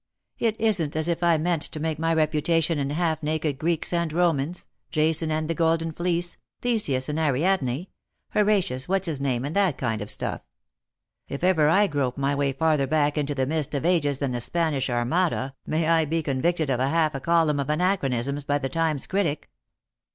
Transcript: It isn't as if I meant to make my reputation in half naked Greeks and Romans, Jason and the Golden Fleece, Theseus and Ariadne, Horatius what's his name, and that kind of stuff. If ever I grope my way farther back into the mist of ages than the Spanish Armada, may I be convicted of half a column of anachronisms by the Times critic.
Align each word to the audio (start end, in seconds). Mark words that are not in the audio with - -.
It 0.39 0.59
isn't 0.59 0.95
as 0.95 1.07
if 1.07 1.21
I 1.21 1.37
meant 1.37 1.61
to 1.61 1.79
make 1.79 1.99
my 1.99 2.11
reputation 2.11 2.79
in 2.79 2.89
half 2.89 3.21
naked 3.21 3.59
Greeks 3.59 3.93
and 3.93 4.11
Romans, 4.11 4.65
Jason 4.89 5.29
and 5.29 5.47
the 5.47 5.53
Golden 5.53 5.91
Fleece, 5.91 6.37
Theseus 6.61 7.07
and 7.07 7.19
Ariadne, 7.19 7.87
Horatius 8.31 8.89
what's 8.89 9.05
his 9.05 9.21
name, 9.21 9.45
and 9.45 9.55
that 9.55 9.77
kind 9.77 10.01
of 10.01 10.09
stuff. 10.09 10.41
If 11.27 11.43
ever 11.43 11.69
I 11.69 11.85
grope 11.85 12.17
my 12.17 12.33
way 12.33 12.51
farther 12.51 12.87
back 12.87 13.15
into 13.15 13.35
the 13.35 13.45
mist 13.45 13.75
of 13.75 13.85
ages 13.85 14.17
than 14.17 14.31
the 14.31 14.41
Spanish 14.41 14.89
Armada, 14.89 15.53
may 15.67 15.87
I 15.87 16.05
be 16.05 16.23
convicted 16.23 16.71
of 16.71 16.79
half 16.79 17.13
a 17.13 17.19
column 17.19 17.59
of 17.59 17.69
anachronisms 17.69 18.43
by 18.43 18.57
the 18.57 18.69
Times 18.69 19.05
critic. 19.05 19.51